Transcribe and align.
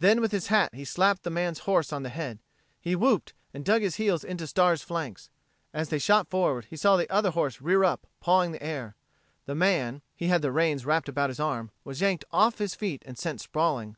Then 0.00 0.20
with 0.20 0.32
his 0.32 0.48
hat 0.48 0.74
he 0.74 0.84
slapped 0.84 1.22
the 1.22 1.30
man's 1.30 1.60
horse 1.60 1.92
on 1.92 2.02
the 2.02 2.08
head. 2.08 2.40
He 2.80 2.96
whooped, 2.96 3.34
and 3.54 3.64
dug 3.64 3.82
his 3.82 3.94
heels 3.94 4.24
into 4.24 4.48
Star's 4.48 4.82
flanks. 4.82 5.30
As 5.72 5.90
they 5.90 5.98
shot 6.00 6.28
forward, 6.28 6.64
he 6.64 6.76
saw 6.76 6.96
the 6.96 7.08
other 7.08 7.30
horse 7.30 7.60
rear 7.60 7.84
up, 7.84 8.04
pawing 8.18 8.50
the 8.50 8.62
air. 8.64 8.96
The 9.46 9.54
man 9.54 10.02
he 10.16 10.26
had 10.26 10.42
the 10.42 10.50
reins 10.50 10.84
wrapped 10.84 11.08
about 11.08 11.30
his 11.30 11.38
arm 11.38 11.70
was 11.84 12.00
yanked 12.00 12.24
from 12.32 12.52
his 12.56 12.74
feet 12.74 13.04
and 13.06 13.16
sent 13.16 13.40
sprawling. 13.42 13.96